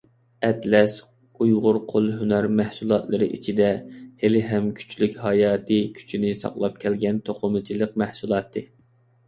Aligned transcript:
ئەتلەس 0.45 0.93
ئۇيغۇر 1.43 1.77
قول 1.91 2.07
ھۈنەر 2.21 2.47
مەھسۇلاتلىرى 2.61 3.27
ئىچىدە 3.37 3.69
ھېلىھەم 4.25 4.73
كۈچلۈك 4.81 5.21
ھاياتىي 5.27 5.87
كۈچىنى 6.01 6.35
ساقلاپ 6.43 6.83
كەلگەن 6.87 7.23
توقۇمىچىلىق 7.31 7.97
مەھسۇلاتى. 8.07 8.69